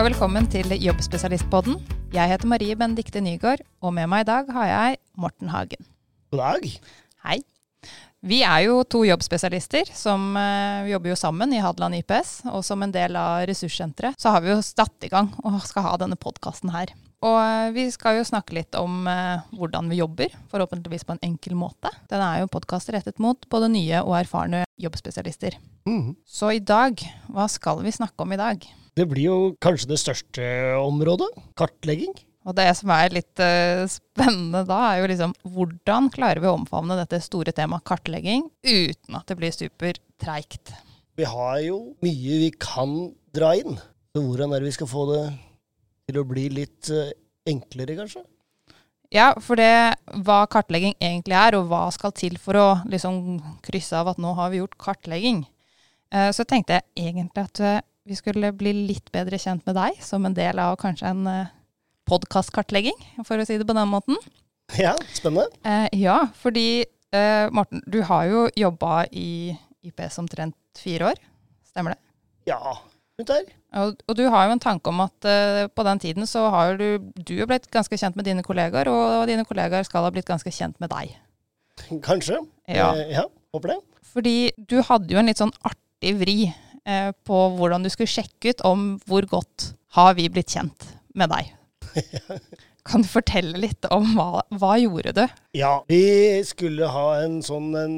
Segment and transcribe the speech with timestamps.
[0.00, 1.74] og velkommen til Jobbspesialistpodden.
[2.14, 5.82] Jeg heter Marie Benedikte Nygaard, og med meg i dag har jeg Morten Hagen.
[6.32, 6.68] God dag.
[7.26, 7.36] Hei.
[8.24, 12.32] Vi er jo to jobbspesialister som uh, jobber jo sammen i Hadeland IPS.
[12.48, 15.84] Og som en del av ressurssenteret så har vi jo satt i gang og skal
[15.90, 16.94] ha denne podkasten her.
[17.20, 21.24] Og uh, vi skal jo snakke litt om eh, hvordan vi jobber, forhåpentligvis på en
[21.26, 21.90] enkel måte.
[22.08, 25.58] Den er jo en podkast rettet mot både nye og erfarne jobbspesialister.
[25.88, 26.14] Mhm.
[26.24, 26.96] Så i dag,
[27.28, 28.64] hva skal vi snakke om i dag?
[28.96, 30.46] Det blir jo kanskje det største
[30.80, 31.28] området.
[31.60, 32.16] Kartlegging.
[32.48, 36.56] Og det som er litt eh, spennende da, er jo liksom hvordan klarer vi å
[36.56, 40.72] omfavne dette store temaet kartlegging uten at det blir supertreigt?
[41.20, 43.76] Vi har jo mye vi kan dra inn.
[44.16, 45.22] Så hvordan er det vi skal få det
[46.10, 47.14] til å bli litt eh,
[47.50, 48.24] enklere, kanskje?
[49.10, 49.70] Ja, for det
[50.26, 54.34] hva kartlegging egentlig er, og hva skal til for å liksom krysse av at nå
[54.38, 55.44] har vi gjort kartlegging,
[56.14, 59.98] eh, så tenkte jeg egentlig at eh, vi skulle bli litt bedre kjent med deg
[60.02, 61.26] som en del av kanskje en
[62.10, 64.20] podkastkartlegging, for å si det på den måten.
[64.78, 65.50] Ja, spennende.
[65.98, 66.84] Ja, fordi
[67.50, 69.50] Morten, du har jo jobba i
[69.82, 71.18] IPS omtrent fire år,
[71.66, 72.02] stemmer det?
[72.52, 72.76] Ja,
[73.20, 73.50] rundt der.
[73.80, 76.80] Og, og du har jo en tanke om at uh, på den tiden så har
[76.80, 80.28] du, du har blitt ganske kjent med dine kollegaer, og dine kollegaer skal ha blitt
[80.28, 81.14] ganske kjent med deg.
[82.04, 82.40] Kanskje.
[82.68, 82.90] Ja.
[82.96, 83.78] Eh, ja, håper det.
[84.10, 88.54] Fordi du hadde jo en litt sånn artig vri eh, på hvordan du skulle sjekke
[88.54, 91.54] ut om hvor godt har vi blitt kjent med deg.
[92.88, 95.24] Kan du fortelle litt om hva, hva gjorde du?
[95.58, 97.96] Ja, vi skulle ha en sånn en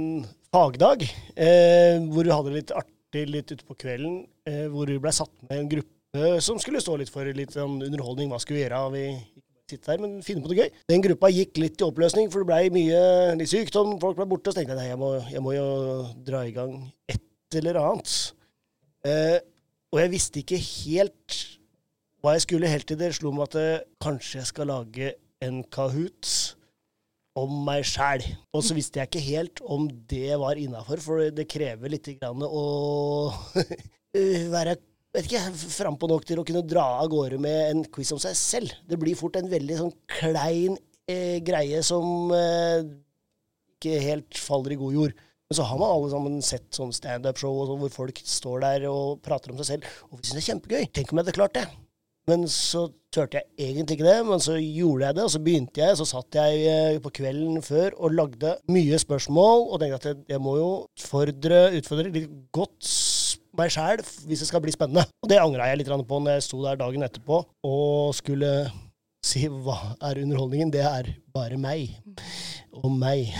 [0.52, 5.12] fagdag eh, hvor vi hadde litt artig litt ute på kvelden, eh, hvor vi ble
[5.14, 8.28] satt med en gruppe som skulle stå litt for litt sånn underholdning.
[8.32, 8.82] Hva skulle vi gjøre?
[8.92, 9.06] Vi
[9.72, 10.82] sitte her, men finne på noe gøy.
[10.90, 13.02] Den gruppa gikk litt i oppløsning, for det blei mye
[13.38, 14.52] litt sykdom, folk ble borte.
[14.52, 15.66] Så tenkte jeg nei, jeg må, jo
[16.26, 16.76] dra i gang
[17.10, 18.16] et eller annet.
[19.08, 19.38] Eh,
[19.92, 21.38] og jeg visste ikke helt
[22.22, 25.62] hva jeg skulle, helt til det slo meg at eh, kanskje jeg skal lage en
[25.74, 26.28] Kahoot
[27.38, 28.24] om meg sjæl.
[28.54, 32.64] Og så visste jeg ikke helt om det var innafor, for det krever litt å
[34.16, 34.76] eh, være
[35.12, 35.42] vet ikke,
[35.74, 38.72] frampå nok til å kunne dra av gårde med en quiz om seg selv.
[38.88, 40.78] Det blir fort en veldig sånn klein
[41.10, 42.88] eh, greie som eh,
[43.76, 45.22] ikke helt faller i god jord.
[45.50, 49.52] Men så har man alle sammen sett sånn standup-show hvor folk står der og prater
[49.52, 49.94] om seg selv.
[50.08, 50.84] Og vi syns det er kjempegøy.
[50.96, 51.66] Tenk om jeg hadde klart det.
[52.30, 55.82] Men så turte jeg egentlig ikke det, men så gjorde jeg det, og så begynte
[55.82, 55.96] jeg.
[55.98, 60.54] Så satt jeg på kvelden før og lagde mye spørsmål, og tenkte at jeg, må
[60.56, 62.92] jo utfordre, utfordre litt godt
[63.58, 65.04] meg sjæl hvis det skal bli spennende.
[65.22, 68.52] Og det angra jeg litt på når jeg sto der dagen etterpå og skulle
[69.22, 70.72] si hva er underholdningen.
[70.74, 71.94] Det er bare meg.
[72.82, 73.30] Og meg.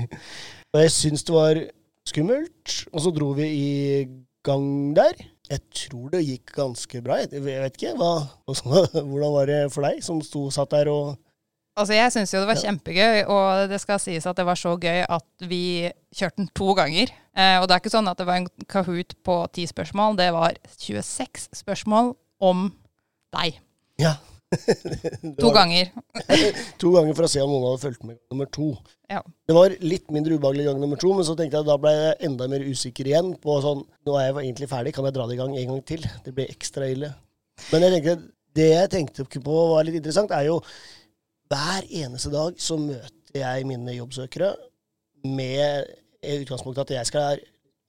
[0.74, 1.62] og jeg syns det var
[2.08, 3.70] skummelt, og så dro vi i
[4.44, 5.16] gang der.
[5.48, 7.20] Jeg tror det gikk ganske bra.
[7.22, 7.94] Jeg vet ikke.
[8.00, 8.12] Hva,
[9.10, 11.14] hvordan var det for deg, som sto, satt der og
[11.74, 14.76] Altså, jeg syns jo det var kjempegøy, og det skal sies at det var så
[14.78, 17.10] gøy at vi kjørte den to ganger.
[17.34, 20.28] Eh, og det er ikke sånn at det var en Kahoot på ti spørsmål, det
[20.36, 22.12] var 26 spørsmål
[22.46, 22.68] om
[23.34, 23.58] deg.
[23.98, 24.14] Ja.
[25.42, 25.88] To ganger.
[26.80, 28.68] to ganger for å se om noen hadde fulgt med nummer to.
[29.10, 29.24] Ja.
[29.48, 32.14] Det var litt mindre ubehagelig gang nummer to, men så tenkte jeg da ble jeg
[32.28, 35.34] enda mer usikker igjen på sånn Nå er jeg egentlig ferdig, kan jeg dra det
[35.34, 36.06] i gang en gang til?
[36.22, 37.10] Det blir ekstra ille.
[37.72, 38.16] Men jeg tenkte,
[38.54, 40.60] det jeg tenkte på var litt interessant, er jo
[41.50, 44.54] hver eneste dag så møter jeg mine jobbsøkere
[45.24, 45.88] med
[46.24, 47.42] utgangspunktet at jeg skal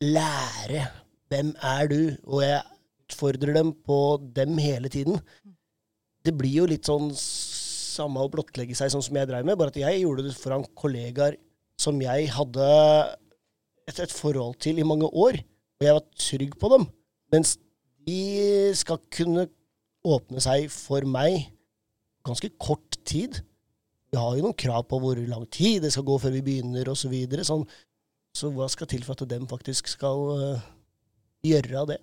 [0.04, 0.86] lære
[1.32, 2.62] hvem er du, og jeg
[3.06, 4.00] utfordrer dem på
[4.36, 5.20] dem hele tiden.
[6.26, 9.74] Det blir jo litt sånn samme å blottlegge seg sånn som jeg dreiv med, bare
[9.74, 11.38] at jeg gjorde det foran kollegaer
[11.80, 12.70] som jeg hadde
[13.88, 15.40] et, et forhold til i mange år,
[15.80, 16.88] og jeg var trygg på dem.
[17.34, 17.56] Mens
[18.06, 19.48] de skal kunne
[20.06, 21.50] åpne seg for meg
[22.26, 23.42] ganske kort tid.
[24.12, 26.90] Vi har jo noen krav på hvor lang tid det skal gå før vi begynner,
[26.92, 27.08] osv.
[27.08, 27.66] Så, videre, sånn.
[28.36, 30.68] så hva skal til for at dem faktisk skal uh,
[31.46, 32.00] gjøre det?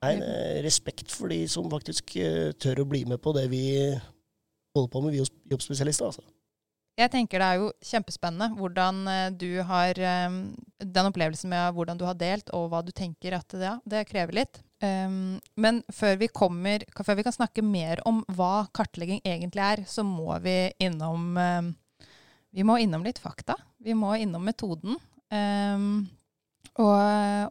[0.00, 3.46] Nei, det er respekt for de som faktisk uh, tør å bli med på det
[3.52, 3.64] vi
[4.76, 6.12] holder på med, vi jobbspesialister.
[6.12, 6.24] altså.
[7.00, 12.04] Jeg tenker det er jo kjempespennende hvordan eh, du har Den opplevelsen med hvordan du
[12.04, 14.60] har delt, og hva du tenker at ja, det krever litt.
[14.80, 19.82] Um, men før vi kommer, før vi kan snakke mer om hva kartlegging egentlig er,
[19.88, 21.74] så må vi innom um,
[22.50, 23.54] Vi må innom litt fakta.
[23.78, 24.96] Vi må innom metoden.
[25.30, 26.08] Um,
[26.80, 26.96] og,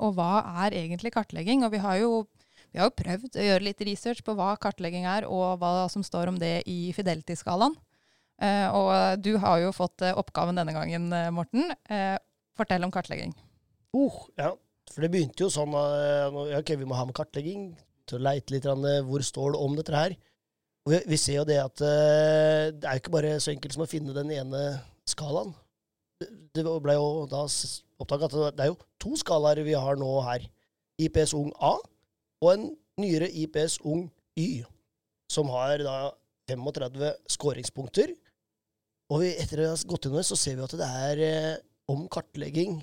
[0.04, 1.64] og hva er egentlig kartlegging?
[1.64, 2.26] Og vi har jo
[2.70, 6.04] vi har jo prøvd å gjøre litt research på hva kartlegging er, og hva som
[6.06, 7.75] står om det i Fidelity-skalaen.
[8.40, 8.90] Uh, og
[9.24, 11.74] du har jo fått eh, oppgaven denne gangen, eh, Morten.
[11.92, 12.16] Uh,
[12.56, 13.34] fortell om kartlegging.
[13.92, 14.54] Uh, ja,
[14.89, 17.71] for det begynte jo sånn at Ok, vi må ha med kartlegging.
[18.09, 20.15] Til å leite litt eh, hvor står det om dette her.
[20.88, 23.86] Og vi, ser jo det at eh, det er jo ikke bare så enkelt som
[23.86, 24.63] å finne den ene
[25.09, 25.51] skalaen.
[26.19, 27.44] Det, ble jo da
[28.01, 30.47] oppdaga at det er jo to skalaer vi har nå her.
[31.00, 31.77] IPS Ung A
[32.44, 32.65] og en
[33.00, 34.07] nyere IPS Ung
[34.39, 34.63] Y,
[35.31, 35.95] som har da
[36.50, 38.15] 35 skåringspunkter.
[39.13, 41.62] Og vi, etter å ha gått inn det, så ser vi at det er eh,
[41.91, 42.80] om kartlegging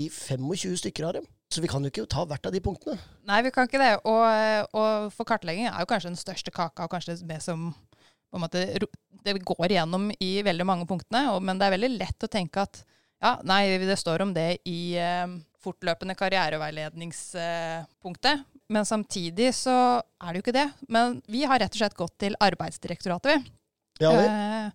[0.00, 1.26] i 25 stykker av dem.
[1.50, 2.98] Så vi kan jo ikke ta hvert av de punktene.
[3.26, 3.94] Nei, vi kan ikke det.
[4.06, 4.22] Og,
[4.78, 7.72] og for kartlegging er jo kanskje den største kaka, og kanskje det som
[8.38, 8.62] måte,
[9.24, 11.30] det går igjennom i veldig mange punktene.
[11.34, 12.84] Og, men det er veldig lett å tenke at
[13.20, 15.26] ja, nei, det står om det i eh,
[15.60, 18.40] fortløpende karriereveiledningspunktet.
[18.70, 20.70] Men samtidig så er det jo ikke det.
[20.88, 23.40] Men vi har rett og slett gått til Arbeidsdirektoratet, vi.
[24.00, 24.24] Ja, vi.
[24.24, 24.70] Eh,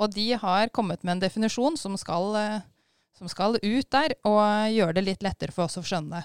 [0.00, 2.64] og de har kommet med en definisjon som skal, eh,
[3.20, 6.22] som skal ut der, og gjøre det litt lettere for oss å skjønne.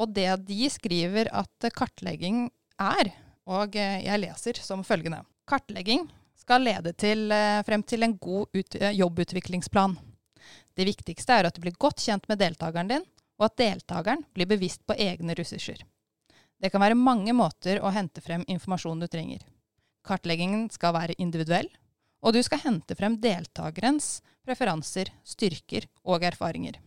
[0.00, 2.46] Og det de skriver at kartlegging
[2.80, 3.12] er,
[3.46, 8.48] og eh, jeg leser som følgende Kartlegging skal lede til, eh, frem til en god
[8.52, 9.94] ut, eh, jobbutviklingsplan.
[10.74, 13.04] Det viktigste er at du blir godt kjent med deltakeren din,
[13.38, 15.84] og at deltakeren blir bevisst på egne ressurser.
[16.60, 19.44] Det kan være mange måter å hente frem informasjonen du trenger.
[20.06, 21.68] Kartleggingen skal være individuell,
[22.22, 26.78] og du skal hente frem deltakerens preferanser, styrker og erfaringer.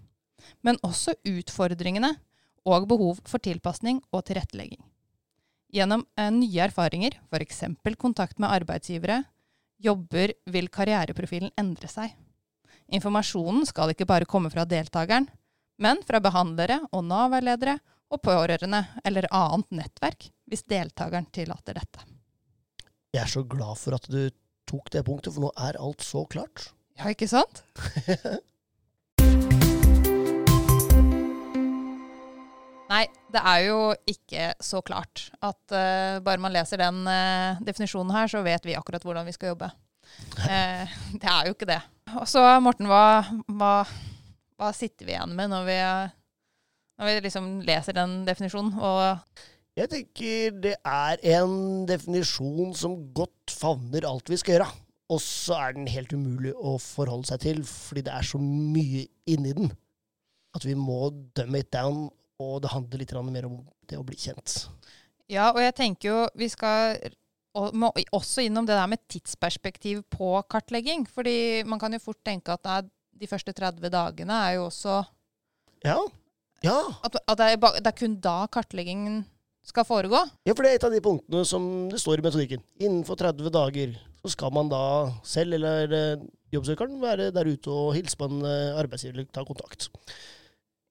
[0.64, 2.14] Men også utfordringene
[2.70, 4.82] og behov for tilpasning og tilrettelegging.
[5.70, 7.64] Gjennom eh, nye erfaringer, f.eks.
[8.00, 9.22] kontakt med arbeidsgivere,
[9.80, 12.16] jobber vil karriereprofilen endre seg.
[12.90, 15.30] Informasjonen skal ikke bare komme fra deltakeren,
[15.80, 17.78] men fra behandlere og Nav-veiledere
[18.10, 22.06] og pårørende eller annet nettverk, hvis deltakeren tillater dette.
[23.14, 24.20] Jeg er så glad for at du
[24.70, 26.70] tok det punktet, for nå er alt så klart.
[27.00, 27.64] Ja, ikke sant?
[32.90, 33.78] Nei, det er jo
[34.10, 38.78] ikke så klart at uh, bare man leser den uh, definisjonen her, så vet vi
[38.78, 39.70] akkurat hvordan vi skal jobbe.
[40.42, 40.90] Uh,
[41.22, 41.82] det er jo ikke det.
[42.18, 43.74] Og så, Morten, hva, hva,
[44.58, 45.78] hva, sitter vi igjen med når vi,
[46.98, 48.74] når vi liksom leser den definisjonen?
[48.82, 49.46] Og
[49.80, 54.70] Jeg tenker det er en definisjon som godt favner alt vi skal gjøre.
[55.10, 59.08] Og så er den helt umulig å forholde seg til, fordi det er så mye
[59.30, 59.72] inni den
[60.58, 62.08] at vi må dømme it down
[62.40, 63.58] og det handler litt mer om
[63.90, 64.66] det å bli kjent.
[65.30, 66.98] Ja, og jeg tenker jo vi skal
[67.54, 71.06] også innom det der med tidsperspektiv på kartlegging.
[71.10, 72.82] Fordi man kan jo fort tenke at nei,
[73.20, 75.02] de første 30 dagene er jo også
[75.84, 75.98] Ja.
[76.64, 76.78] ja.
[77.04, 79.26] At, at det, er, det, er, kun da kartleggingen
[79.70, 80.24] skal foregå.
[80.48, 82.66] Ja, for det er et av de punktene som det står i metodikken.
[82.82, 84.82] Innenfor 30 dager så skal man da
[85.28, 89.46] selv eller eh, jobbsøkeren være der ute og hilse på en eh, arbeidsgiver eller ta
[89.48, 89.90] kontakt.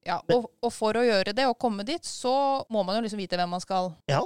[0.07, 2.31] Ja, og, og, for å gjøre det og komme dit, så
[2.71, 4.23] må man jo liksom vite hvem man skal ja,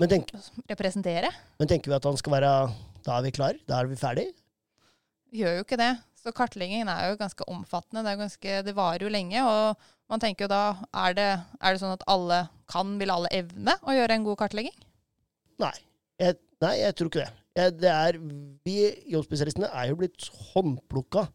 [0.00, 0.32] men tenk,
[0.70, 1.28] representere.
[1.60, 2.52] Men tenker vi at han skal være
[3.04, 3.58] Da er vi klar?
[3.68, 4.30] Da er vi ferdig?
[5.30, 5.92] Vi gjør jo ikke det.
[6.20, 8.02] Så kartleggingen er jo ganske omfattende.
[8.04, 9.44] Det, ganske, det varer jo lenge.
[9.44, 10.62] Og man tenker jo da
[11.06, 11.28] er det,
[11.60, 14.74] er det sånn at alle kan, vil alle evne å gjøre en god kartlegging?
[15.62, 15.74] Nei.
[16.20, 17.32] Jeg, nei, jeg tror ikke det.
[17.58, 18.18] Jeg, det er,
[18.66, 18.76] vi
[19.10, 21.26] jobbspesialistene er jo blitt håndplukka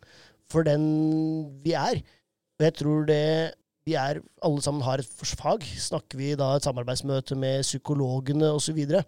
[0.52, 0.86] for den
[1.64, 2.02] vi er.
[2.60, 3.24] Og jeg tror det
[3.86, 5.64] vi er, alle sammen har et fag.
[5.64, 9.04] Snakker vi da et samarbeidsmøte med psykologene osv., så, videre,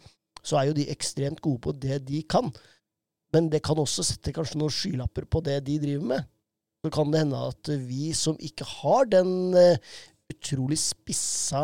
[0.46, 2.52] så er jo de ekstremt gode på det de kan.
[3.34, 6.28] Men det kan også sette kanskje noen skylapper på det de driver med.
[6.86, 9.98] Så kan det hende at vi som ikke har den uh,
[10.32, 11.62] utrolig spissa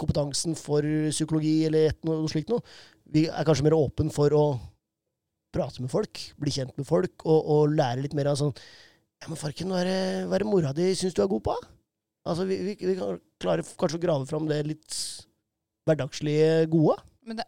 [0.00, 2.62] kompetansen for psykologi eller et, noe slikt noe,
[3.10, 4.44] vi er kanskje mer åpen for å
[5.54, 8.54] prate med folk, bli kjent med folk og, og lære litt mer av sånn
[9.20, 11.56] Ja, men farken, hva er det, hva er mora di syns du er god på?
[12.28, 14.96] Altså, vi, vi, vi kan klare kanskje å grave fram det litt
[15.88, 16.96] hverdagslige gode.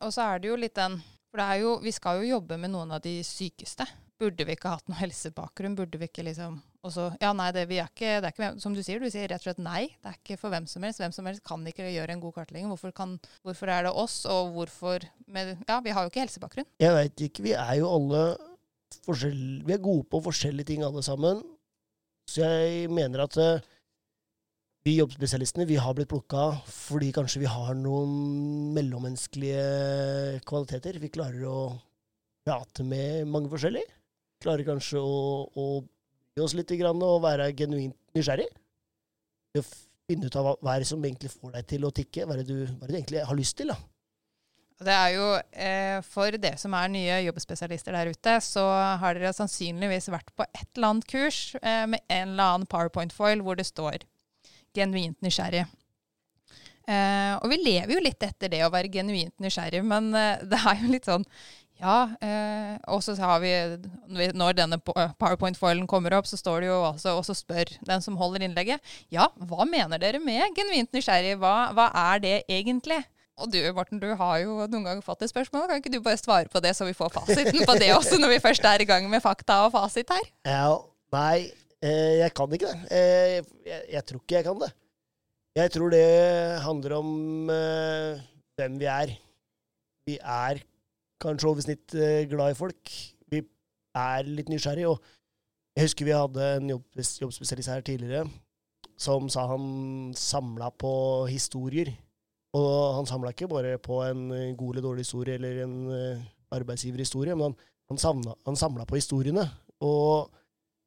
[0.00, 0.98] Og så er det jo litt den
[1.30, 3.86] For det er jo, vi skal jo jobbe med noen av de sykeste.
[4.20, 5.78] Burde vi ikke hatt noe helsebakgrunn?
[5.78, 8.74] Burde vi ikke liksom også, Ja, nei, det, vi er ikke, det er ikke Som
[8.74, 9.84] du sier, du sier rett og slett nei.
[10.02, 11.02] Det er ikke for hvem som helst.
[11.02, 12.70] Hvem som helst kan ikke gjøre en god kartlegging.
[12.72, 16.68] Hvorfor, kan, hvorfor er det oss, og hvorfor med, Ja, vi har jo ikke helsebakgrunn.
[16.82, 17.46] Jeg veit ikke.
[17.46, 18.22] Vi er jo alle
[19.06, 19.62] forskjell...
[19.66, 21.44] Vi er gode på forskjellige ting alle sammen.
[22.30, 23.62] Så jeg mener at uh,
[24.82, 30.98] vi jobbspesialistene vi har blitt plukka fordi kanskje vi har noen mellommenneskelige kvaliteter.
[31.02, 31.58] Vi klarer å
[32.42, 33.86] prate med mange forskjellige.
[34.42, 35.66] Klarer kanskje å, å
[36.32, 38.48] bry oss litt og være genuint nysgjerrig.
[39.58, 39.62] Å
[40.08, 42.26] finne ut av hva, er det som egentlig får deg til å tikke.
[42.26, 43.72] Hva er det du, er det du egentlig har lyst til?
[43.72, 43.78] da?
[44.82, 48.64] Det er jo, eh, For det som er nye jobbspesialister der ute, så
[48.98, 53.44] har dere sannsynligvis vært på et eller annet kurs eh, med en eller annen powerpoint-foil
[53.44, 54.08] hvor det står
[54.74, 55.66] genuint nysgjerrig.
[56.82, 60.58] Eh, og vi lever jo litt etter det å være genuint nysgjerrig, men eh, det
[60.58, 61.26] er jo litt sånn
[61.82, 63.50] ja, eh, og så har vi
[64.38, 68.18] Når denne powerpoint-foilen kommer opp, så står det jo også og så spør den som
[68.20, 71.34] holder innlegget, ja, hva mener dere med genuint nysgjerrig?
[71.42, 73.00] Hva, hva er det egentlig?
[73.42, 75.64] Og du Morten, du har jo noen ganger fått et spørsmål.
[75.66, 78.36] Kan ikke du bare svare på det, så vi får fasiten på det også, når
[78.36, 80.28] vi først er i gang med fakta og fasit her?
[80.46, 80.76] Ja,
[81.16, 81.50] nei,
[81.82, 82.92] eh, jeg kan ikke det.
[82.94, 84.72] Eh, jeg, jeg, tror ikke jeg kan det.
[85.58, 86.06] Jeg tror det
[86.64, 87.08] handler om
[87.50, 89.16] hvem vi er.
[90.06, 90.62] Vi er
[91.22, 92.94] kanskje over snitt uh, glad i folk.
[93.32, 93.42] Vi
[93.96, 94.92] er litt nysgjerrige.
[94.92, 96.86] Og jeg husker vi hadde en jobb,
[97.22, 98.26] jobbspesialist her tidligere
[99.02, 100.92] som sa han samla på
[101.30, 101.90] historier.
[102.56, 106.24] Og han samla ikke bare på en eh, god eller dårlig historie eller en uh,
[106.52, 107.54] arbeidsgiverhistorie, men
[107.88, 109.46] han, han, samla, på historiene.
[109.80, 110.28] Og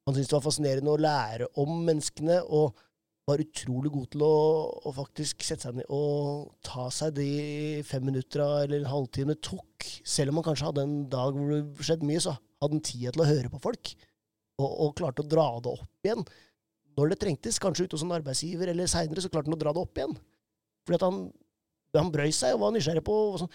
[0.06, 2.78] han syntes det var fascinerende å lære om menneskene, og
[3.26, 4.34] var utrolig god til å,
[4.86, 9.42] å faktisk sette seg ned og ta seg de fem minutter eller en halvtime det
[10.06, 13.08] Selv om han kanskje hadde en dag hvor det skjedde mye, så hadde han tid
[13.10, 13.94] til å høre på folk.
[14.56, 16.22] Og, og klarte å dra det opp igjen.
[16.96, 19.74] Når det trengtes, kanskje ute hos en arbeidsgiver, eller seinere, så klarte han å dra
[19.76, 20.14] det opp igjen.
[20.86, 21.18] Fordi at han
[22.00, 23.52] han brøy seg og var nysgjerrig på sånn.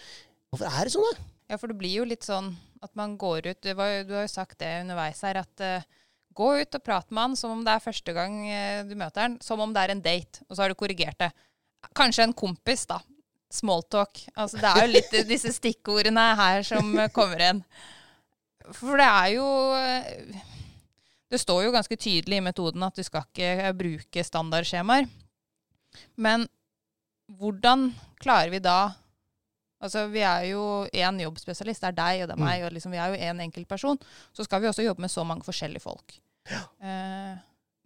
[0.52, 1.26] Hvorfor er det sånn, da?
[1.52, 4.24] Ja, for det blir jo litt sånn at man går ut Du, var, du har
[4.24, 5.86] jo sagt det underveis her, at uh,
[6.34, 9.26] gå ut og prat med han som om det er første gang uh, du møter
[9.26, 11.30] han, som om det er en date, og så har du korrigert det.
[11.98, 13.00] Kanskje en kompis, da.
[13.52, 14.24] Smalltalk.
[14.34, 17.60] Altså, det er jo litt disse stikkordene her som kommer inn.
[18.72, 19.46] For det er jo
[21.32, 25.08] Det står jo ganske tydelig i metoden at du skal ikke bruke standardskjemaer.
[26.16, 26.46] Men
[27.38, 27.90] hvordan
[28.22, 28.94] klarer vi da
[29.82, 32.66] Altså, Vi er jo én jobbspesialist, det er deg og det er meg, mm.
[32.66, 33.98] og liksom, vi er jo én enkelt person.
[34.30, 36.14] Så skal vi også jobbe med så mange forskjellige folk.
[36.46, 36.60] Ja.
[36.86, 37.40] Eh,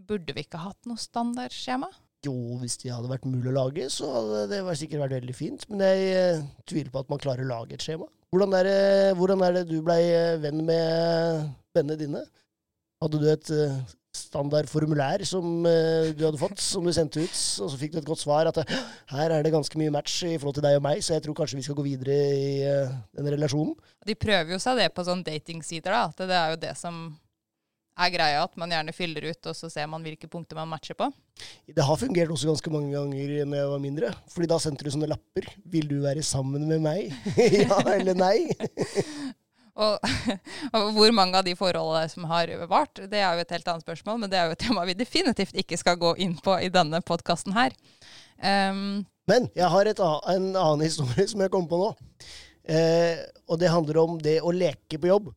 [0.04, 1.88] burde vi ikke hatt noe standardskjema?
[2.24, 5.66] Jo, hvis de hadde vært mulig å lage, så hadde det sikkert vært veldig fint.
[5.70, 8.08] Men jeg eh, tviler på at man klarer å lage et skjema.
[8.34, 8.80] Hvordan er det,
[9.18, 11.44] hvordan er det du blei eh, venn med
[11.76, 12.24] vennene dine?
[13.04, 13.76] Hadde du et uh,
[14.16, 18.08] standard formulær som du hadde fått, som du sendte ut, og så fikk du et
[18.08, 18.62] godt svar at
[19.12, 21.36] her er det ganske mye match i forhold til deg og meg, så jeg tror
[21.36, 23.76] kanskje vi skal gå videre i den relasjonen.
[24.08, 26.08] De prøver jo seg det på sånn datingsider, da.
[26.08, 27.04] At det er jo det som
[27.96, 30.98] er greia, at man gjerne fyller ut, og så ser man hvilke punkter man matcher
[30.98, 31.08] på.
[31.66, 34.12] Det har fungert også ganske mange ganger når jeg var mindre.
[34.32, 35.48] fordi da sendte du sånne lapper.
[35.64, 37.12] 'Vil du være sammen med meg?'
[37.64, 38.38] ja eller nei?
[39.76, 40.00] Og,
[40.72, 43.84] og, hvor mange av de forholdene som har vart, det er jo et helt annet
[43.84, 46.70] spørsmål, men det er jo et tema vi definitivt ikke skal gå inn på i
[46.72, 47.76] denne podkasten her.
[48.40, 51.90] Um, men jeg har et, en annen historie som jeg kom på nå.
[52.66, 55.28] Eh, og det handler om det å leke på jobb.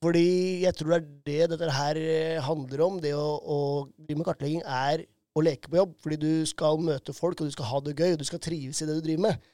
[0.00, 2.98] Fordi jeg tror det er det dette her eh, handler om.
[3.02, 3.58] Det å, å
[3.98, 5.04] drive med kartlegging er
[5.36, 5.94] å leke på jobb.
[6.00, 8.80] Fordi du skal møte folk, og du skal ha det gøy, og du skal trives
[8.80, 9.50] i det du driver med.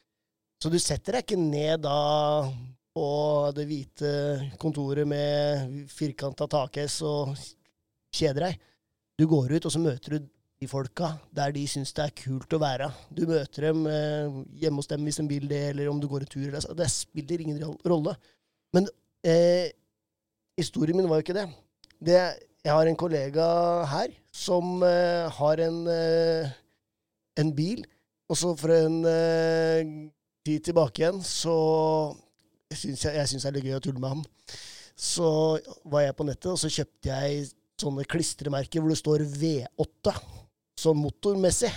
[0.63, 1.99] Så du setter deg ikke ned da
[2.97, 3.09] på
[3.57, 4.11] det hvite
[4.63, 7.35] kontoret med firkanta takhess og
[8.15, 8.63] kjeder deg.
[9.21, 12.55] Du går ut, og så møter du de folka der de syns det er kult
[12.57, 12.89] å være.
[13.13, 16.25] Du møter dem eh, hjemme hos dem hvis de vil det, eller om du går
[16.25, 16.49] en tur.
[16.55, 18.17] Altså, det spiller ingen rolle.
[18.77, 18.89] Men
[19.27, 19.75] eh,
[20.57, 21.47] historien min var jo ikke det.
[22.01, 22.21] det.
[22.67, 23.47] Jeg har en kollega
[23.87, 26.55] her som uh, har en, uh,
[27.39, 27.85] en bil,
[28.29, 30.11] og så for en uh,
[30.47, 31.55] tid tilbake igjen så
[32.75, 34.25] syns jeg, jeg synes det er litt gøy å tulle med han.
[34.97, 35.29] Så
[35.85, 37.47] var jeg på nettet, og så kjøpte jeg
[37.81, 40.17] sånne klistremerker hvor det står V8,
[40.81, 41.71] sånn motormessig.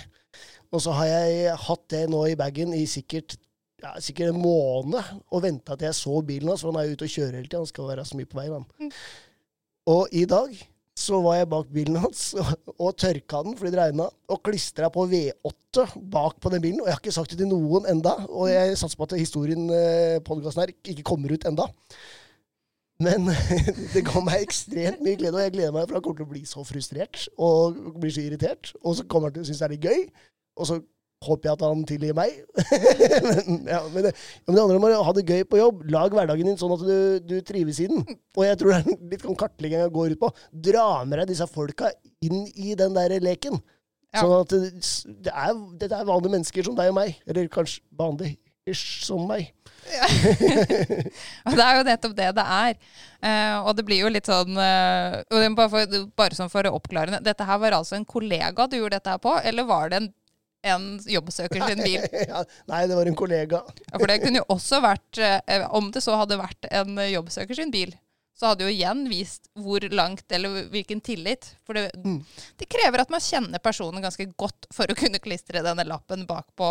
[0.70, 3.36] Og så har jeg hatt det nå i bagen i sikkert,
[3.80, 7.06] ja, sikkert en måned og venta til jeg så bilen hans, for han er ute
[7.06, 7.62] og kjører hele tida.
[7.62, 8.50] Han skal være så mye på vei.
[8.50, 8.92] Mm.
[9.90, 10.60] Og i dag
[11.00, 14.90] så var jeg bak bilen hans og, og tørka den fordi det regna, og klistra
[14.92, 16.82] på V8 bak på den bilen.
[16.82, 19.68] Og jeg har ikke sagt det til noen enda, og jeg satser på at historien
[19.74, 21.70] eh, podkasten her ikke kommer ut enda.
[23.00, 23.30] Men
[23.94, 26.34] det ga meg ekstremt mye glede, og jeg gleder meg, for han kommer til å
[26.34, 28.74] bli så frustrert og blir så irritert.
[28.84, 30.02] Og så kommer han til å synes det er litt gøy,
[30.60, 30.82] og så
[31.20, 32.36] håper jeg at han tilgir meg.
[33.26, 34.12] men, ja, men, det,
[34.46, 35.82] men, det, handler om å ha det gøy på jobb.
[35.92, 36.94] Lag hverdagen din sånn at du,
[37.28, 38.04] du trives i den.
[38.38, 40.32] Og jeg tror det er litt sånn kartlegginga går ut på.
[40.68, 41.92] Dra med deg disse folka
[42.24, 43.60] inn i den der leken.
[44.10, 44.24] Ja.
[44.24, 44.70] Sånn at det,
[45.26, 47.18] det er, det, er vanlige mennesker som deg og meg.
[47.28, 49.50] Eller kanskje vanlig ish som meg.
[49.90, 50.06] Ja.
[51.48, 52.74] og det er jo nettopp det det er.
[53.20, 55.20] Uh, og det blir jo litt sånn uh,
[55.56, 58.96] bare, for, bare sånn for å oppklare Dette her var altså en kollega du gjorde
[58.96, 60.10] dette her på, eller var det en
[60.62, 62.02] en jobbsøker sin bil.
[62.30, 63.62] ja, nei, det var en kollega.
[63.64, 67.56] ja, For det kunne jo også vært, eh, om det så hadde vært en jobbsøker
[67.56, 67.94] sin bil,
[68.36, 71.50] så hadde jo igjen vist hvor langt eller hvilken tillit.
[71.66, 72.22] For det, Mm.
[72.56, 76.46] det krever at man kjenner personen ganske godt for å kunne klistre denne lappen bak
[76.56, 76.68] på,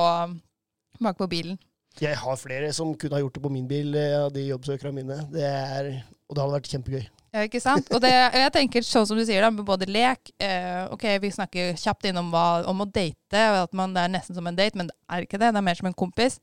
[1.00, 1.60] bak på bilen.
[2.00, 4.94] Jeg har flere som kunne ha gjort det på min bil, eh, av de jobbsøkerne
[4.94, 5.18] mine.
[5.34, 5.92] Det er,
[6.30, 7.08] og det hadde vært kjempegøy.
[7.30, 7.90] Ja, ikke sant?
[7.94, 11.30] Og det, jeg tenker sånn som du sier, da, med både lek eh, Ok, vi
[11.34, 14.58] snakker kjapt innom hva, om å date, og at man, det er nesten som en
[14.58, 15.52] date, men det er ikke det.
[15.54, 16.40] Det er mer som en kompis.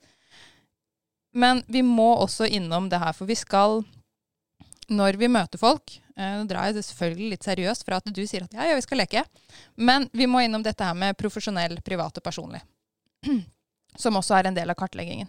[1.36, 3.82] Men vi må også innom det her, for vi skal
[4.88, 8.22] Når vi møter folk eh, Nå drar jeg det selvfølgelig litt seriøst fra at du
[8.22, 9.24] sier at ja, ja, vi skal leke.
[9.74, 12.62] Men vi må innom dette her med profesjonell, privat og personlig.
[14.02, 15.28] Som også er en del av kartleggingen.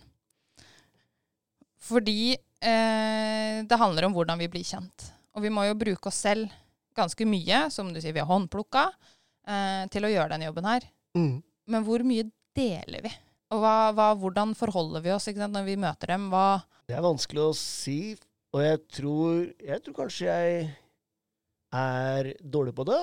[1.88, 5.17] Fordi eh, det handler om hvordan vi blir kjent.
[5.38, 6.50] Og vi må jo bruke oss selv
[6.98, 8.88] ganske mye, som du sier, vi har håndplukka,
[9.46, 10.88] eh, til å gjøre denne jobben her.
[11.18, 11.36] Mm.
[11.70, 12.26] Men hvor mye
[12.58, 13.12] deler vi?
[13.54, 16.28] Og hva, hva, hvordan forholder vi oss sant, når vi møter dem?
[16.34, 18.18] Hva, Det er vanskelig å si,
[18.56, 20.68] og jeg tror, jeg tror kanskje jeg
[21.78, 23.02] er dårlig på det.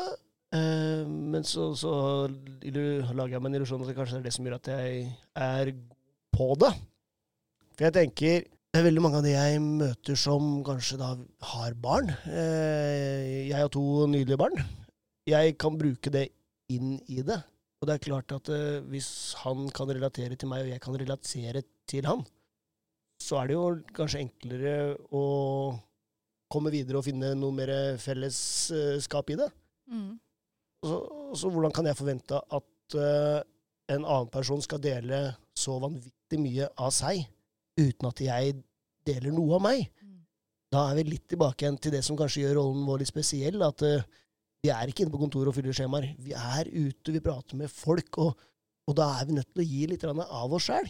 [0.58, 1.92] Eh, men så, så
[2.26, 5.06] lager jeg meg en illusjon at det kanskje er det som gjør at jeg
[5.46, 5.94] er god
[6.34, 6.72] på det.
[7.74, 11.12] For jeg tenker det er veldig mange av de jeg møter som kanskje da
[11.52, 12.08] har barn.
[12.26, 14.56] Eh, jeg har to nydelige barn.
[15.30, 16.24] Jeg kan bruke det
[16.74, 17.36] inn i det.
[17.78, 20.98] Og det er klart at eh, hvis han kan relatere til meg, og jeg kan
[20.98, 22.24] relatere til han,
[23.22, 24.74] så er det jo kanskje enklere
[25.14, 25.22] å
[26.50, 27.70] komme videre og finne noe mer
[28.02, 29.48] fellesskap i det.
[29.86, 30.10] mm,
[30.82, 30.98] Så,
[31.38, 33.38] så hvordan kan jeg forvente at eh,
[33.94, 37.22] en annen person skal dele så vanvittig mye av seg,
[37.80, 38.58] uten at jeg
[39.06, 39.86] deler noe av meg?
[40.02, 40.18] Mm.
[40.74, 43.62] Da er vi litt tilbake igjen til det som kanskje gjør rollen vår litt spesiell.
[43.66, 44.06] At uh,
[44.64, 46.10] vi er ikke inne på kontoret og fyller skjemaer.
[46.24, 48.34] Vi er ute, vi prater med folk, og,
[48.88, 50.88] og da er vi nødt til å gi litt av oss sjæl.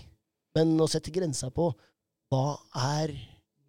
[0.55, 1.73] Men å sette grensa på
[2.31, 2.45] hva
[2.99, 3.13] er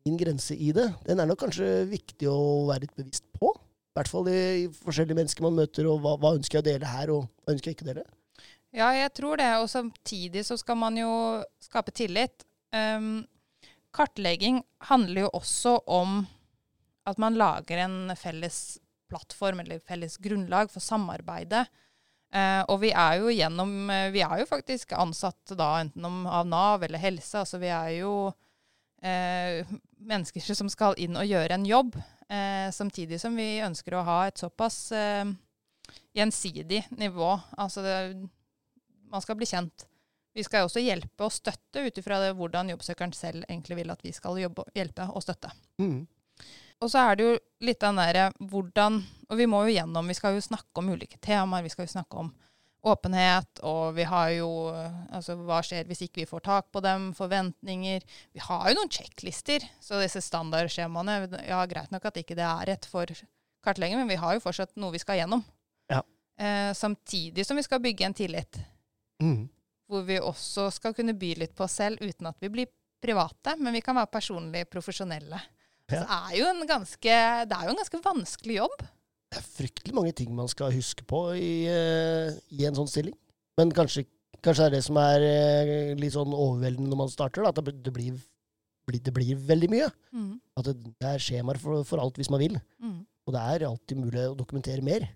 [0.06, 3.50] min grense i det, den er nok kanskje viktig å være litt bevisst på.
[3.50, 6.68] I hvert fall i, i forskjellige mennesker man møter, og hva, hva ønsker jeg å
[6.68, 8.06] dele her, og hva ønsker jeg ikke å dele.
[8.76, 9.50] Ja, jeg tror det.
[9.64, 11.10] Og samtidig så skal man jo
[11.64, 12.46] skape tillit.
[12.76, 13.26] Um,
[13.96, 14.60] kartlegging
[14.90, 16.26] handler jo også om
[17.08, 18.78] at man lager en felles
[19.10, 21.68] plattform eller felles grunnlag for samarbeidet.
[22.36, 26.26] Eh, og vi er jo gjennom eh, Vi er jo faktisk ansatt da enten om,
[26.28, 27.38] av Nav eller helse.
[27.40, 28.16] Altså vi er jo
[29.06, 29.64] eh,
[30.02, 31.96] mennesker som skal inn og gjøre en jobb.
[32.28, 35.30] Eh, samtidig som vi ønsker å ha et såpass eh,
[36.18, 37.36] gjensidig nivå.
[37.62, 37.98] Altså det,
[39.14, 39.88] man skal bli kjent.
[40.36, 44.12] Vi skal også hjelpe og støtte ut ifra hvordan jobbsøkeren selv egentlig vil at vi
[44.16, 45.52] skal jobbe, hjelpe og støtte.
[45.80, 46.02] Mm.
[46.84, 48.98] Og så er det jo litt den derre hvordan
[49.32, 51.64] Og vi må jo gjennom Vi skal jo snakke om ulike temaer.
[51.64, 52.34] Vi skal jo snakke om
[52.86, 54.50] åpenhet, og vi har jo
[55.16, 57.08] Altså, hva skjer hvis ikke vi får tak på dem?
[57.18, 58.04] Forventninger.
[58.36, 59.64] Vi har jo noen sjekklister.
[59.82, 63.10] Så disse standardskjemaene Ja, greit nok at ikke det er rett for
[63.66, 65.42] kartlegging, men vi har jo fortsatt noe vi skal gjennom.
[65.90, 66.04] Ja.
[66.38, 68.62] Eh, samtidig som vi skal bygge en tillit
[69.24, 69.48] Mm.
[69.90, 72.72] Hvor vi også skal kunne by litt på oss selv uten at vi blir
[73.04, 75.40] private, men vi kan være personlig profesjonelle.
[75.92, 76.02] Ja.
[76.02, 78.86] Så det er jo en ganske, det er jo en ganske vanskelig jobb.
[79.30, 83.16] Det er fryktelig mange ting man skal huske på i, eh, i en sånn stilling.
[83.60, 84.06] Men kanskje,
[84.42, 87.62] kanskje det er det som er eh, litt sånn overveldende når man starter, da, at
[87.62, 88.18] det, blir,
[88.90, 89.92] blir, det blir veldig mye.
[90.58, 92.58] At det, det er skjemaer for, for alt hvis man vil.
[92.82, 93.04] Mm.
[93.26, 95.08] Og det er alltid mulig å dokumentere mer.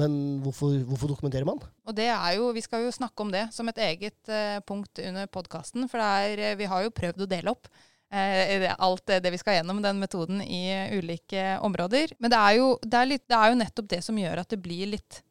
[0.00, 1.60] Men hvorfor, hvorfor dokumenterer man?
[1.86, 4.98] Og det er jo, vi skal jo snakke om det som et eget eh, punkt
[5.04, 7.68] under podkasten, for det er, eh, vi har jo prøvd å dele opp
[8.10, 10.64] eh, alt det, det vi skal gjennom, den metoden, i
[10.96, 12.16] ulike områder.
[12.18, 14.54] Men det er, jo, det, er litt, det er jo nettopp det som gjør at
[14.54, 15.22] det blir litt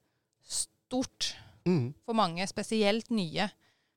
[0.46, 1.34] stort
[1.68, 1.94] Mm.
[2.06, 3.48] for mange, spesielt nye,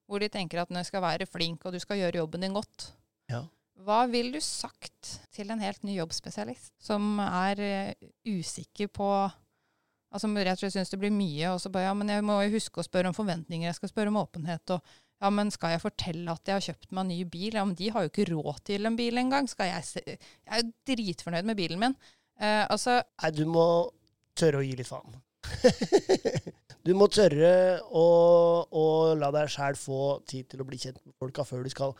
[0.05, 2.90] hvor de tenker at du skal være flink og du skal gjøre jobben din godt.
[3.31, 3.44] Ja.
[3.85, 9.09] Hva vil du sagt til en helt ny jobbspesialist som er eh, usikker på
[10.14, 12.37] Altså rett og slett syns det blir mye, og så bare ja, men jeg må
[12.44, 15.74] jo huske å spørre om forventninger, jeg skal spørre om åpenhet, og ja, men skal
[15.74, 17.55] jeg fortelle at jeg har kjøpt meg en ny bil?
[17.57, 19.46] Ja, men de har jo ikke råd til en bil engang.
[19.48, 21.94] Skal jeg se Jeg er jo dritfornøyd med bilen min.
[22.37, 23.64] Eh, altså, Nei, du må
[24.37, 25.16] tørre å gi litt faen.
[26.87, 27.55] du må tørre
[27.88, 28.05] å,
[28.68, 28.85] å
[29.16, 31.94] la deg sjæl få tid til å bli kjent med folka før du skal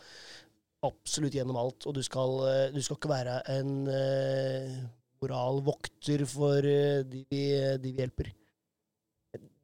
[0.85, 1.87] absolutt gjennom alt.
[1.89, 4.77] Og du skal, eh, du skal ikke være en eh,
[5.25, 7.45] moralvokter for eh, de, vi,
[7.81, 8.31] de vi hjelper.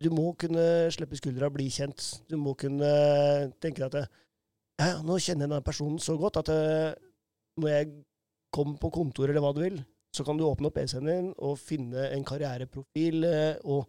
[0.01, 2.03] Du må kunne slippe skuldra, bli kjent.
[2.31, 2.91] Du må kunne
[3.63, 4.11] tenke deg at
[4.81, 6.93] ja, ja, nå kjenner jeg denne personen så godt at eh,
[7.61, 7.91] når jeg
[8.55, 9.81] kommer på kontoret eller hva du vil,
[10.17, 13.85] så kan du åpne opp PC-en din og finne en karriereprofil eh, og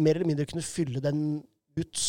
[0.00, 1.42] mer eller mindre kunne fylle den
[1.76, 2.02] ut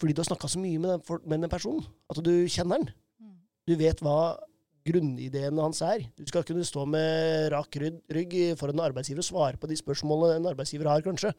[0.00, 1.82] fordi du har snakka så mye med den, med den personen.
[2.08, 2.94] At du kjenner den.
[3.20, 3.34] mm.
[3.68, 4.38] Du vet hva
[4.86, 6.04] grunnideene hans er.
[6.16, 10.40] Du skal kunne stå med rak rygg foran en arbeidsgiver og svare på de spørsmålene
[10.40, 11.32] en arbeidsgiver har, kanskje.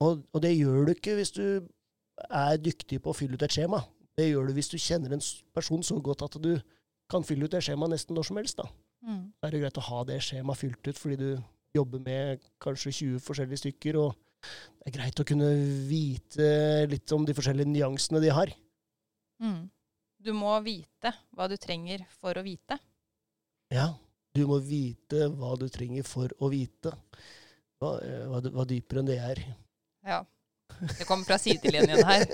[0.00, 1.44] Og, og, det gjør du ikke hvis du
[2.26, 3.82] er dyktig på å fylle ut et skjema.
[4.16, 6.54] Det gjør du hvis du kjenner en person så godt at du
[7.10, 8.60] kan fylle ut det skjemaet nesten når som helst.
[8.60, 8.68] da.
[9.04, 9.22] Mm.
[9.40, 11.30] Da er det greit å ha det skjemaet fylt ut fordi du
[11.76, 14.16] jobber med kanskje 20 forskjellige stykker, og
[14.80, 15.50] det er greit å kunne
[15.88, 16.48] vite
[16.90, 18.52] litt om de forskjellige nyansene de har.
[19.40, 19.68] Mm.
[20.20, 22.76] Du må vite hva du trenger for å vite.
[23.72, 23.86] Ja,
[24.36, 26.92] du må vite hva du trenger for å vite.
[27.80, 29.40] Hva, eh, hva, hva dypere enn det er.
[30.04, 30.20] Ja.
[30.80, 32.26] Det kommer fra sidelinjen her.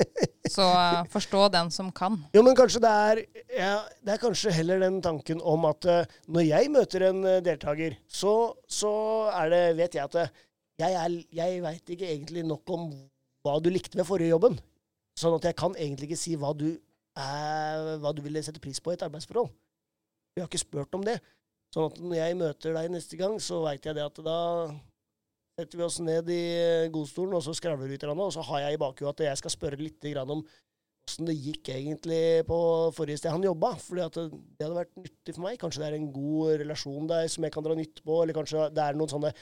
[0.54, 2.16] Så uh, forstå den som kan.
[2.36, 3.20] Jo, men kanskje det er,
[3.58, 7.96] ja, det er kanskje heller den tanken om at uh, når jeg møter en deltaker,
[8.08, 8.34] så,
[8.68, 8.92] så
[9.52, 10.18] det, vet jeg at
[10.80, 12.88] jeg, er, jeg veit ikke egentlig nok om
[13.44, 14.58] hva du likte ved forrige jobben.
[15.18, 16.72] Sånn at jeg kan egentlig ikke si hva du,
[17.18, 19.52] er, hva du ville sette pris på i et arbeidsforhold.
[20.34, 21.20] Vi har ikke spurt om det.
[21.74, 24.40] Sånn at når jeg møter deg neste gang, så veit jeg det at da
[25.54, 28.66] setter vi oss ned i eh, godstolen, og så skravler vi litt, og så har
[28.66, 30.42] jeg i bakhuet at jeg skal spørre litt om
[31.04, 32.58] åssen det gikk egentlig på
[32.96, 33.74] forrige sted han jobba.
[33.80, 35.58] For det hadde vært nyttig for meg.
[35.60, 38.70] Kanskje det er en god relasjon der som jeg kan dra nytte på, eller kanskje
[38.74, 39.34] det er noen sånne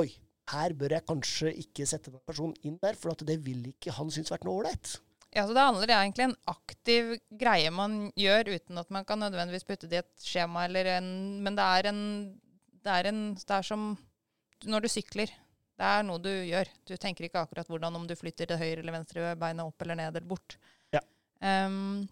[0.00, 0.06] Oi,
[0.48, 4.12] her bør jeg kanskje ikke sette en person inn der, for det vil ikke han
[4.12, 4.94] synes vært noe ålreit.
[5.32, 9.64] Ja, så Det handler egentlig en aktiv greie man gjør, uten at man kan nødvendigvis
[9.64, 10.66] putte det i et skjema.
[10.66, 12.02] eller en, Men det er en,
[12.84, 13.96] det er en det er som
[14.68, 15.32] når du sykler.
[15.78, 16.68] Det er noe du gjør.
[16.86, 19.98] Du tenker ikke akkurat hvordan om du flytter det høyre eller venstre beinet opp eller
[19.98, 20.58] ned eller bort.
[20.92, 21.00] Ja.
[21.40, 22.06] Um,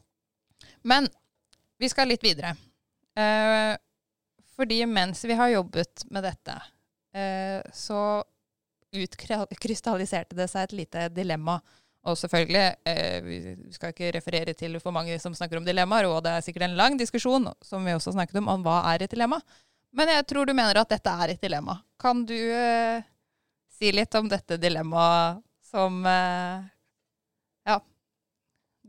[0.83, 1.07] men
[1.79, 2.55] vi skal litt videre.
[3.19, 3.77] Uh,
[4.57, 6.57] fordi mens vi har jobbet med dette,
[7.17, 8.01] uh, så
[8.91, 11.61] utkrystalliserte det seg et lite dilemma.
[12.09, 13.39] Og selvfølgelig, eh, vi
[13.75, 16.79] skal ikke referere til for mange som snakker om dilemmaer, og det er sikkert en
[16.79, 19.41] lang diskusjon som vi også snakket om, om hva er et dilemma.
[19.93, 21.77] Men jeg tror du mener at dette er et dilemma.
[22.01, 23.05] Kan du eh,
[23.77, 26.65] si litt om dette dilemmaet som eh,
[27.69, 27.79] ja,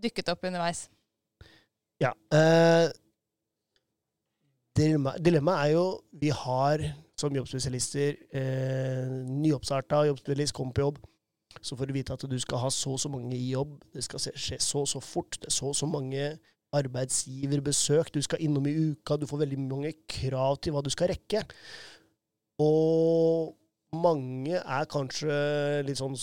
[0.02, 0.88] dykket opp underveis?
[2.02, 2.16] Ja.
[2.34, 2.90] Uh,
[4.78, 5.86] Dilemmaet dilemma er jo
[6.18, 6.82] Vi har
[7.20, 9.10] som jobbspesialister eh,
[9.44, 11.02] nyoppstarta jobbspesialist, kom på jobb.
[11.62, 14.06] Så får du vite at du skal ha så og så mange i jobb, det
[14.06, 16.26] skal skje så og så fort, det er så og så mange
[16.72, 21.12] arbeidsgiverbesøk du skal innom i uka, du får veldig mange krav til hva du skal
[21.12, 21.44] rekke.
[22.64, 23.52] Og
[23.92, 25.36] mange er kanskje
[25.84, 26.16] litt sånn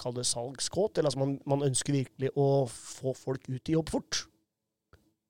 [0.00, 3.92] kall det salgskåt, eller altså man, man, ønsker virkelig å få folk ut i jobb
[3.92, 4.24] fort.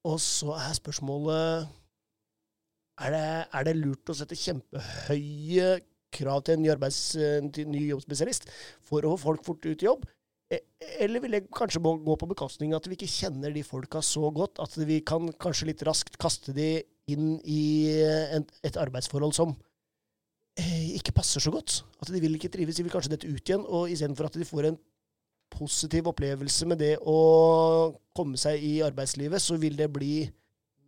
[0.06, 1.70] Og så er spørsmålet
[3.02, 5.72] er det, er det lurt å sette kjempehøye
[6.14, 8.48] krav til en arbeids, en ny jobbspesialist
[8.86, 10.06] for å få folk fort ut i jobb?
[10.52, 10.60] E,
[11.00, 14.60] eller vil det kanskje gå på bekostning at vi ikke kjenner de folka så godt
[14.62, 17.62] at vi kan kanskje litt raskt kaste de inn i
[18.36, 19.54] en, et arbeidsforhold som
[20.60, 21.80] eh, ikke passer så godt?
[22.02, 23.64] At de vil ikke trives, de vil kanskje dette ut igjen.
[23.64, 24.78] Og istedenfor at de får en
[25.52, 27.18] positiv opplevelse med det å
[28.16, 30.24] komme seg i arbeidslivet, så vil det bli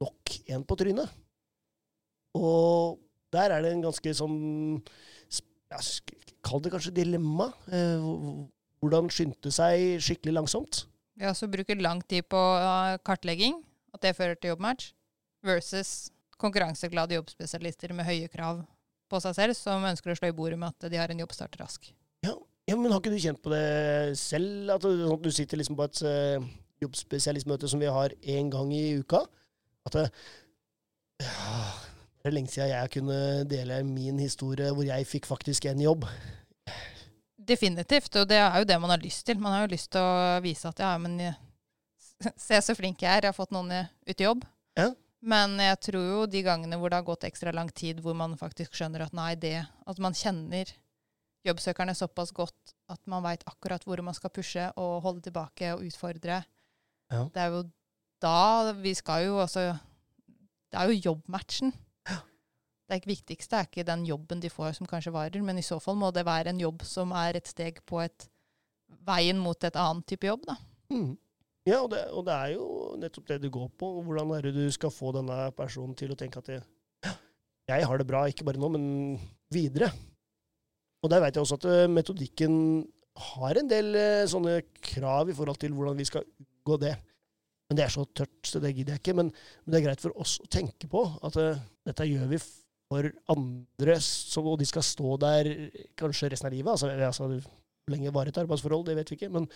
[0.00, 1.10] nok en på trynet.
[2.34, 3.00] Og
[3.34, 4.38] der er det en ganske sånn
[5.74, 7.48] ja, Kall det kanskje dilemma.
[7.72, 8.04] Eh,
[8.84, 10.84] hvordan skyndte seg skikkelig langsomt.
[11.20, 13.60] Ja, så bruker lang tid på uh, kartlegging,
[13.94, 14.90] at det fører til jobbmatch,
[15.46, 16.10] versus
[16.40, 18.64] konkurranseglade jobbspesialister med høye krav
[19.08, 21.56] på seg selv, som ønsker å slå i bordet med at de har en jobbstart
[21.60, 21.86] rask.
[22.26, 22.34] Ja,
[22.68, 24.74] ja men har ikke du kjent på det selv?
[24.74, 26.52] At du, sånn du sitter liksom på et uh,
[26.84, 29.22] jobbspesialistmøte som vi har én gang i uka?
[29.86, 30.06] At det,
[31.22, 31.64] ja,
[32.24, 36.06] det er lenge siden jeg kunne dele min historie hvor jeg fikk faktisk en jobb.
[37.36, 39.36] Definitivt, og det er jo det man har lyst til.
[39.36, 41.18] Man har jo lyst til å vise at ja, men
[42.46, 43.68] se så flink jeg er, jeg har fått noen
[44.08, 44.48] ut i jobb.
[44.80, 44.88] Ja.
[45.20, 48.40] Men jeg tror jo de gangene hvor det har gått ekstra lang tid, hvor man
[48.40, 50.72] faktisk skjønner at nei, det At man kjenner
[51.44, 55.84] jobbsøkerne såpass godt at man veit akkurat hvor man skal pushe og holde tilbake og
[55.84, 56.40] utfordre.
[57.12, 57.28] Ja.
[57.28, 57.66] Det er jo
[58.24, 59.74] da vi skal jo også
[60.72, 61.74] Det er jo jobbmatchen
[62.90, 65.96] det viktigste er ikke den jobben de får som kanskje varer, men i så fall
[65.96, 68.26] må det være en jobb som er et steg på et
[69.04, 70.44] veien mot et annet type jobb.
[70.48, 70.56] da.
[70.92, 71.14] Mm.
[71.64, 72.66] Ja, og det, og det, er jo
[73.00, 73.88] nettopp det du går på.
[74.04, 76.60] Hvordan er det du skal få denne personen til å tenke at det,
[77.70, 78.84] jeg har det bra, ikke bare nå, men
[79.52, 79.88] videre.
[81.04, 82.54] Og der vet jeg også at eh, metodikken
[83.32, 86.92] har en del eh, sånne krav i forhold til hvordan vi skal unngå det.
[87.68, 89.16] Men det er så tørt, så det gidder jeg ikke.
[89.16, 92.40] Men, men det er greit for oss å tenke på at uh, dette gjør vi
[92.94, 95.50] for andre, så, og de skal stå der
[95.98, 96.70] kanskje resten av livet.
[96.70, 99.32] Altså, altså, hvor lenge varer et arbeidsforhold, det vet vi ikke.
[99.34, 99.48] Men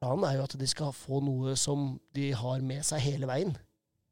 [0.00, 3.52] planen er jo at de skal få noe som de har med seg hele veien.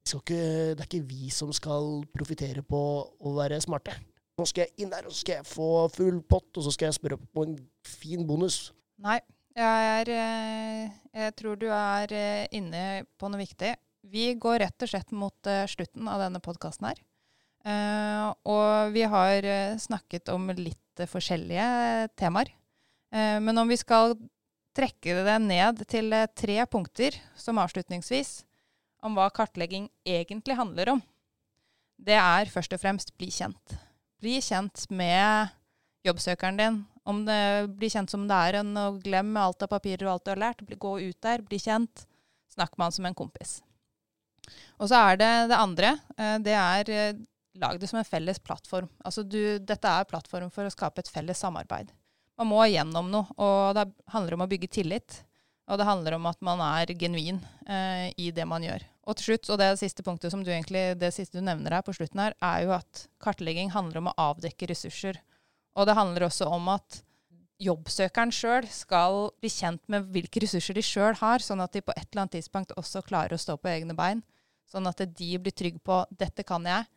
[0.05, 0.45] skal ikke,
[0.77, 3.97] det er ikke vi som skal profitere på å være smarte.
[4.39, 6.89] Nå skal jeg inn der, og så skal jeg få full pott, og så skal
[6.89, 8.69] jeg spørre på en fin bonus.
[9.03, 9.19] Nei,
[9.59, 13.73] jeg, er, eh, jeg tror du er eh, inne på noe viktig.
[14.09, 17.01] Vi går rett og slett mot eh, slutten av denne podkasten her.
[17.67, 19.45] Uh, og vi har
[19.83, 22.53] snakket om litt forskjellige temaer.
[23.15, 24.15] Uh, men om vi skal
[24.79, 28.43] trekke det ned til tre punkter som avslutningsvis
[29.03, 31.03] om hva kartlegging egentlig handler om,
[31.99, 33.75] det er først og fremst bli kjent.
[34.23, 35.51] Bli kjent med
[36.07, 36.79] jobbsøkeren din.
[37.27, 37.43] Det
[37.79, 40.43] blir kjent som det er en, og glem alt av papirer og alt du har
[40.43, 40.63] lært.
[40.79, 42.05] Gå ut der, bli kjent.
[42.53, 43.59] Snakk med han som en kompis.
[44.79, 45.95] Og så er det det andre.
[46.45, 46.93] Det er
[47.61, 48.89] lag det som en felles plattform.
[49.05, 51.91] Altså du, dette er plattform for å skape et felles samarbeid.
[52.39, 55.23] Man må gjennom noe, og det handler om å bygge tillit.
[55.69, 58.85] Og det handler om at man er genuin eh, i det man gjør.
[59.09, 61.85] Og til slutt, og det siste punktet som du egentlig, det siste du nevner her
[61.85, 65.21] på slutten her, er jo at kartlegging handler om å avdekke ressurser.
[65.77, 67.03] Og det handler også om at
[67.63, 71.95] jobbsøkeren sjøl skal bli kjent med hvilke ressurser de sjøl har, sånn at de på
[71.97, 74.23] et eller annet tidspunkt også klarer å stå på egne bein.
[74.69, 76.89] Sånn at de blir trygge på 'dette kan jeg',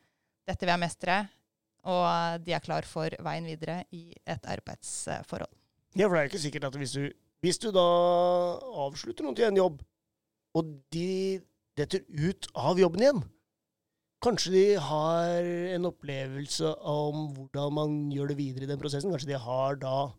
[0.47, 1.17] dette vil jeg mestre,
[1.91, 5.51] og de er klar for veien videre i et arbeidsforhold.
[5.97, 7.06] Ja, for det er jo ikke sikkert at hvis du,
[7.43, 7.86] hvis du da
[8.86, 9.82] avslutter noen til en jobb,
[10.58, 11.41] og de
[11.80, 13.21] detter ut av jobben igjen
[14.21, 19.10] Kanskje de har en opplevelse om hvordan man gjør det videre i den prosessen.
[19.10, 20.12] Kanskje de har da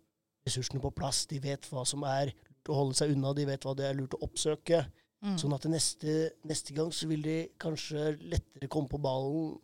[0.42, 1.20] ressursene på plass.
[1.30, 3.94] De vet hva som er lurt å holde seg unna, de vet hva det er
[3.94, 4.80] lurt å oppsøke.
[5.22, 5.36] Mm.
[5.38, 6.16] Sånn at neste,
[6.50, 9.54] neste gang så vil de kanskje lettere komme på ballen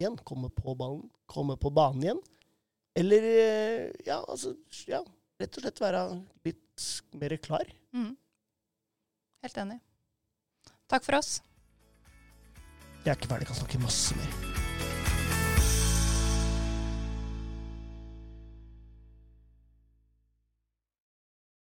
[0.00, 0.18] igjen.
[0.24, 1.04] Komme på ballen.
[1.30, 2.22] Komme på banen igjen.
[2.96, 4.54] Eller eh, ja, altså
[4.88, 5.02] ja,
[5.40, 6.04] rett og slett være
[6.48, 6.86] litt
[7.20, 7.68] mer klar.
[7.92, 8.14] Mm.
[9.44, 9.80] Helt enig.
[10.88, 11.36] Takk for oss.
[13.04, 14.55] Jeg er ikke ferdig, kan snakke masse mer.